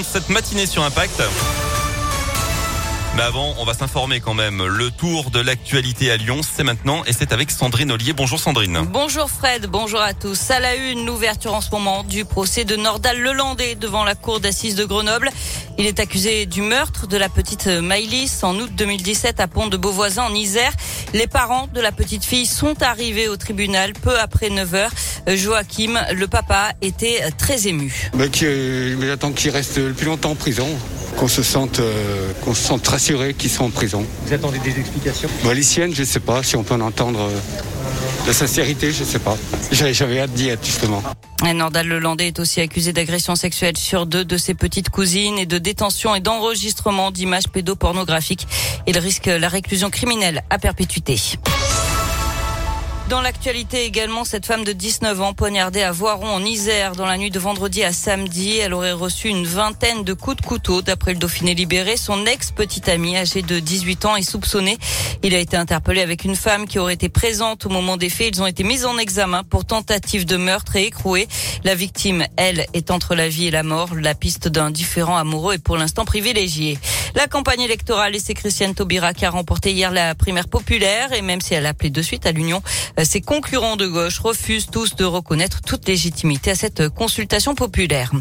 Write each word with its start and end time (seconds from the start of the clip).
de 0.00 0.04
cette 0.04 0.28
matinée 0.28 0.66
sur 0.66 0.82
Impact. 0.82 1.22
Mais 3.16 3.22
avant, 3.22 3.54
on 3.58 3.64
va 3.64 3.72
s'informer 3.72 4.20
quand 4.20 4.34
même. 4.34 4.62
Le 4.66 4.90
tour 4.90 5.30
de 5.30 5.40
l'actualité 5.40 6.10
à 6.10 6.18
Lyon, 6.18 6.42
c'est 6.42 6.64
maintenant 6.64 7.02
et 7.06 7.14
c'est 7.14 7.32
avec 7.32 7.50
Sandrine 7.50 7.90
Ollier. 7.90 8.12
Bonjour 8.12 8.38
Sandrine. 8.38 8.86
Bonjour 8.90 9.30
Fred, 9.30 9.68
bonjour 9.68 10.00
à 10.02 10.12
tous. 10.12 10.50
À 10.50 10.60
la 10.60 10.74
une, 10.74 11.06
l'ouverture 11.06 11.54
en 11.54 11.62
ce 11.62 11.70
moment 11.70 12.04
du 12.04 12.26
procès 12.26 12.66
de 12.66 12.76
Nordal 12.76 13.18
Lelandais 13.18 13.74
devant 13.74 14.04
la 14.04 14.14
cour 14.14 14.40
d'assises 14.40 14.74
de 14.74 14.84
Grenoble. 14.84 15.30
Il 15.78 15.84
est 15.84 16.00
accusé 16.00 16.46
du 16.46 16.62
meurtre 16.62 17.06
de 17.06 17.18
la 17.18 17.28
petite 17.28 17.66
Maïlis 17.66 18.38
en 18.42 18.56
août 18.58 18.70
2017 18.74 19.40
à 19.40 19.46
Pont 19.46 19.66
de 19.66 19.76
Beauvoisin 19.76 20.22
en 20.22 20.34
Isère. 20.34 20.72
Les 21.12 21.26
parents 21.26 21.68
de 21.74 21.82
la 21.82 21.92
petite 21.92 22.24
fille 22.24 22.46
sont 22.46 22.82
arrivés 22.82 23.28
au 23.28 23.36
tribunal 23.36 23.92
peu 23.92 24.18
après 24.18 24.48
9 24.48 24.74
heures. 24.74 24.92
Joachim, 25.28 26.00
le 26.14 26.26
papa, 26.28 26.72
était 26.80 27.30
très 27.36 27.68
ému. 27.68 28.10
Mais 28.14 28.30
j'attends 29.06 29.32
qu'il 29.32 29.50
reste 29.50 29.76
le 29.76 29.92
plus 29.92 30.06
longtemps 30.06 30.30
en 30.30 30.34
prison 30.34 30.66
qu'on 31.16 31.28
se 31.28 31.42
sente 31.42 31.80
euh, 31.80 32.32
qu'on 32.42 32.54
se 32.54 32.62
sente 32.62 32.86
rassuré 32.86 33.34
qu'ils 33.34 33.50
sont 33.50 33.64
en 33.64 33.70
prison. 33.70 34.04
Vous 34.26 34.34
attendez 34.34 34.58
des 34.58 34.78
explications? 34.78 35.28
Bah, 35.44 35.54
Les 35.54 35.62
siennes, 35.62 35.94
je 35.94 36.02
ne 36.02 36.06
sais 36.06 36.20
pas. 36.20 36.42
Si 36.42 36.56
on 36.56 36.62
peut 36.62 36.74
en 36.74 36.80
entendre 36.80 37.20
euh, 37.20 37.38
la 38.26 38.32
sincérité, 38.32 38.92
je 38.92 39.00
ne 39.00 39.08
sais 39.08 39.18
pas. 39.18 39.36
J'avais 39.70 40.20
hâte 40.20 40.32
d'y 40.32 40.48
être 40.48 40.64
justement. 40.64 41.02
Nordal 41.54 41.86
Lelandais 41.86 42.28
est 42.28 42.40
aussi 42.40 42.60
accusé 42.60 42.92
d'agression 42.92 43.36
sexuelle 43.36 43.76
sur 43.76 44.06
deux 44.06 44.24
de 44.24 44.36
ses 44.36 44.54
petites 44.54 44.90
cousines 44.90 45.38
et 45.38 45.46
de 45.46 45.58
détention 45.58 46.14
et 46.14 46.20
d'enregistrement 46.20 47.10
d'images 47.10 47.48
pédopornographiques. 47.48 48.48
Il 48.86 48.98
risque 48.98 49.26
la 49.26 49.48
réclusion 49.48 49.90
criminelle 49.90 50.42
à 50.50 50.58
perpétuité. 50.58 51.16
Dans 53.08 53.20
l'actualité 53.20 53.84
également, 53.84 54.24
cette 54.24 54.46
femme 54.46 54.64
de 54.64 54.72
19 54.72 55.20
ans 55.20 55.32
poignardée 55.32 55.82
à 55.82 55.92
Voiron 55.92 56.26
en 56.26 56.44
Isère 56.44 56.96
dans 56.96 57.06
la 57.06 57.16
nuit 57.16 57.30
de 57.30 57.38
vendredi 57.38 57.84
à 57.84 57.92
samedi. 57.92 58.56
Elle 58.56 58.74
aurait 58.74 58.90
reçu 58.90 59.28
une 59.28 59.46
vingtaine 59.46 60.02
de 60.02 60.12
coups 60.12 60.38
de 60.38 60.42
couteau. 60.42 60.82
D'après 60.82 61.12
le 61.12 61.20
Dauphiné 61.20 61.54
libéré, 61.54 61.96
son 61.96 62.26
ex-petite 62.26 62.88
amie 62.88 63.16
âgée 63.16 63.42
de 63.42 63.60
18 63.60 64.06
ans 64.06 64.16
est 64.16 64.28
soupçonné. 64.28 64.76
Il 65.22 65.36
a 65.36 65.38
été 65.38 65.56
interpellé 65.56 66.00
avec 66.00 66.24
une 66.24 66.34
femme 66.34 66.66
qui 66.66 66.80
aurait 66.80 66.94
été 66.94 67.08
présente 67.08 67.64
au 67.64 67.68
moment 67.68 67.96
des 67.96 68.10
faits. 68.10 68.34
Ils 68.36 68.42
ont 68.42 68.46
été 68.46 68.64
mis 68.64 68.84
en 68.84 68.98
examen 68.98 69.44
pour 69.44 69.64
tentative 69.64 70.26
de 70.26 70.36
meurtre 70.36 70.74
et 70.74 70.86
écroué. 70.86 71.28
La 71.62 71.76
victime, 71.76 72.26
elle, 72.36 72.66
est 72.72 72.90
entre 72.90 73.14
la 73.14 73.28
vie 73.28 73.46
et 73.46 73.52
la 73.52 73.62
mort. 73.62 73.90
La 73.94 74.16
piste 74.16 74.48
d'un 74.48 74.72
différent 74.72 75.16
amoureux 75.16 75.54
est 75.54 75.62
pour 75.62 75.76
l'instant 75.76 76.04
privilégiée. 76.04 76.76
La 77.14 77.26
campagne 77.26 77.60
électorale 77.60 78.14
et 78.14 78.18
c'est 78.18 78.34
Christiane 78.34 78.74
Taubira 78.74 79.14
qui 79.14 79.24
a 79.24 79.30
remporté 79.30 79.72
hier 79.72 79.90
la 79.90 80.14
primaire 80.14 80.48
populaire 80.48 81.12
et 81.12 81.22
même 81.22 81.40
si 81.40 81.54
elle 81.54 81.66
a 81.66 81.70
appelé 81.70 81.90
de 81.90 82.02
suite 82.02 82.26
à 82.26 82.32
l'union, 82.32 82.62
ses 83.02 83.20
concurrents 83.20 83.76
de 83.76 83.86
gauche 83.86 84.18
refusent 84.18 84.66
tous 84.70 84.96
de 84.96 85.04
reconnaître 85.04 85.60
toute 85.62 85.86
légitimité 85.88 86.50
à 86.50 86.54
cette 86.54 86.88
consultation 86.88 87.54
populaire. 87.54 88.12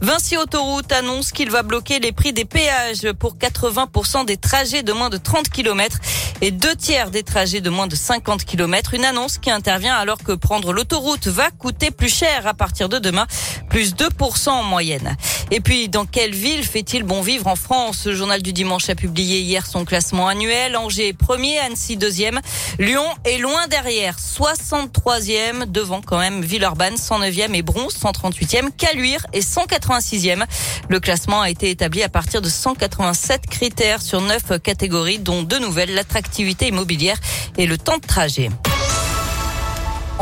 Vinci 0.00 0.36
Autoroute 0.36 0.90
annonce 0.92 1.32
qu'il 1.32 1.50
va 1.50 1.62
bloquer 1.62 2.00
les 2.00 2.12
prix 2.12 2.32
des 2.32 2.44
péages 2.44 3.12
pour 3.18 3.36
80% 3.36 4.24
des 4.24 4.36
trajets 4.36 4.82
de 4.82 4.92
moins 4.92 5.10
de 5.10 5.16
30 5.16 5.48
km 5.48 5.98
et 6.40 6.50
deux 6.50 6.74
tiers 6.74 7.10
des 7.10 7.22
trajets 7.22 7.60
de 7.60 7.70
moins 7.70 7.86
de 7.86 7.94
50 7.94 8.44
km. 8.44 8.94
Une 8.94 9.04
annonce 9.04 9.38
qui 9.38 9.50
intervient 9.50 9.94
alors 9.94 10.18
que 10.18 10.32
prendre 10.32 10.72
l'autoroute 10.72 11.28
va 11.28 11.50
coûter 11.50 11.90
plus 11.90 12.12
cher 12.12 12.46
à 12.46 12.54
partir 12.54 12.88
de 12.88 12.98
demain, 12.98 13.26
plus 13.70 13.94
2% 13.94 14.48
en 14.50 14.62
moyenne. 14.64 15.16
Et 15.50 15.60
puis, 15.60 15.88
dans 15.88 16.06
quelle 16.06 16.34
ville 16.34 16.64
fait-il 16.64 17.04
bon 17.04 17.20
vivre 17.20 17.46
en 17.46 17.56
France? 17.56 18.06
Le 18.06 18.14
journal 18.14 18.41
du 18.42 18.52
dimanche 18.52 18.90
a 18.90 18.94
publié 18.94 19.40
hier 19.40 19.66
son 19.66 19.84
classement 19.84 20.28
annuel. 20.28 20.76
Angers 20.76 21.12
premier, 21.12 21.58
Annecy 21.60 21.96
deuxième, 21.96 22.40
Lyon 22.78 23.06
est 23.24 23.38
loin 23.38 23.66
derrière, 23.68 24.16
63e, 24.18 25.70
devant 25.70 26.02
quand 26.02 26.18
même 26.18 26.42
Villeurbanne 26.42 26.96
109e 26.96 27.54
et 27.54 27.62
Bronze 27.62 27.96
138e, 27.96 28.70
Caluire 28.76 29.26
et 29.32 29.40
186e. 29.40 30.44
Le 30.88 31.00
classement 31.00 31.40
a 31.40 31.50
été 31.50 31.70
établi 31.70 32.02
à 32.02 32.08
partir 32.08 32.42
de 32.42 32.48
187 32.48 33.46
critères 33.46 34.02
sur 34.02 34.20
9 34.20 34.60
catégories, 34.62 35.18
dont 35.18 35.42
deux 35.42 35.58
nouvelles, 35.58 35.94
l'attractivité 35.94 36.68
immobilière 36.68 37.18
et 37.56 37.66
le 37.66 37.78
temps 37.78 37.98
de 37.98 38.06
trajet. 38.06 38.50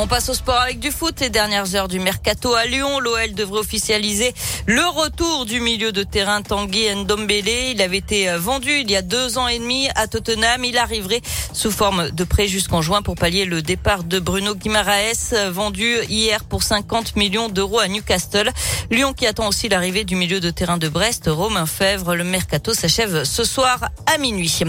On 0.03 0.07
passe 0.07 0.31
au 0.31 0.35
sport 0.35 0.59
avec 0.59 0.81
du 0.81 0.93
foot. 0.93 1.21
Les 1.21 1.29
dernières 1.29 1.75
heures 1.75 1.87
du 1.87 2.01
mercato 2.01 2.55
à 2.55 2.65
Lyon, 2.65 3.01
l'OL 3.01 3.35
devrait 3.35 3.61
officialiser 3.61 4.33
le 4.65 4.83
retour 4.89 5.45
du 5.45 5.61
milieu 5.61 5.93
de 5.93 6.03
terrain 6.03 6.41
Tanguy 6.41 6.89
Ndombele. 6.95 7.73
Il 7.73 7.83
avait 7.83 7.99
été 7.99 8.35
vendu 8.39 8.71
il 8.71 8.91
y 8.91 8.97
a 8.97 9.03
deux 9.03 9.37
ans 9.37 9.47
et 9.47 9.59
demi 9.59 9.91
à 9.97 10.07
Tottenham. 10.07 10.65
Il 10.65 10.79
arriverait 10.79 11.21
sous 11.53 11.71
forme 11.71 12.11
de 12.13 12.25
prêt 12.25 12.49
jusqu'en 12.49 12.81
juin 12.81 13.03
pour 13.03 13.15
pallier 13.15 13.45
le 13.45 13.61
départ 13.61 14.03
de 14.03 14.19
Bruno 14.19 14.55
Guimaraes, 14.55 15.51
vendu 15.51 15.99
hier 16.09 16.45
pour 16.45 16.63
50 16.63 17.17
millions 17.17 17.51
d'euros 17.51 17.81
à 17.81 17.87
Newcastle. 17.87 18.51
Lyon 18.91 19.13
qui 19.13 19.27
attend 19.27 19.49
aussi 19.49 19.69
l'arrivée 19.69 20.05
du 20.05 20.17
milieu 20.17 20.41
de 20.41 20.49
terrain 20.49 20.79
de 20.79 20.89
Brest, 20.89 21.25
Romain 21.27 21.67
Fèvre. 21.67 22.17
Le 22.17 22.25
mercato 22.25 22.73
s'achève 22.73 23.25
ce 23.25 23.45
soir 23.45 23.91
à 24.07 24.17
minuit. 24.17 24.61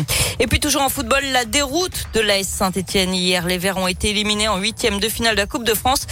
Et 0.41 0.47
puis 0.47 0.59
toujours 0.59 0.81
en 0.81 0.89
football, 0.89 1.23
la 1.31 1.45
déroute 1.45 2.07
de 2.13 2.19
l'AS 2.19 2.43
Saint-Etienne 2.43 3.15
hier. 3.15 3.47
Les 3.47 3.57
Verts 3.57 3.77
ont 3.77 3.87
été 3.87 4.09
éliminés 4.09 4.49
en 4.49 4.57
huitième 4.57 4.99
de 4.99 5.07
finale 5.07 5.20
finale 5.21 5.35
de 5.35 5.41
la 5.41 5.45
Coupe 5.45 5.65
de 5.65 5.75
France 5.75 6.07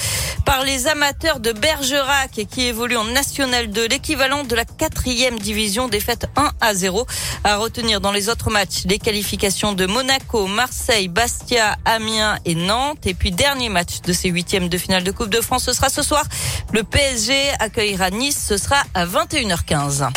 par 0.45 0.63
les 0.63 0.85
amateurs 0.85 1.39
de 1.39 1.51
Bergerac 1.51 2.41
qui 2.47 2.61
évoluent 2.61 2.97
en 2.97 3.05
National 3.05 3.71
2, 3.71 3.87
l'équivalent 3.87 4.43
de 4.43 4.55
la 4.55 4.65
quatrième 4.65 5.39
division, 5.39 5.87
défaite 5.87 6.27
1 6.35 6.51
à 6.61 6.75
0. 6.75 7.07
À 7.43 7.57
retenir 7.57 8.01
dans 8.01 8.11
les 8.11 8.29
autres 8.29 8.51
matchs, 8.51 8.83
les 8.85 8.99
qualifications 8.99 9.73
de 9.73 9.87
Monaco, 9.87 10.45
Marseille, 10.45 11.07
Bastia, 11.07 11.75
Amiens 11.85 12.37
et 12.45 12.53
Nantes. 12.53 13.07
Et 13.07 13.15
puis 13.15 13.31
dernier 13.31 13.69
match 13.69 14.01
de 14.01 14.13
ces 14.13 14.29
huitièmes 14.29 14.69
de 14.69 14.77
finale 14.77 15.03
de 15.03 15.09
Coupe 15.09 15.29
de 15.29 15.41
France, 15.41 15.63
ce 15.63 15.73
sera 15.73 15.89
ce 15.89 16.03
soir. 16.03 16.23
Le 16.71 16.83
PSG 16.83 17.33
accueillera 17.57 18.11
Nice, 18.11 18.45
ce 18.47 18.57
sera 18.57 18.83
à 18.93 19.07
21h15. 19.07 20.09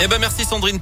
Eh 0.00 0.08
ben 0.08 0.18
merci 0.18 0.44
Sandrine. 0.44 0.76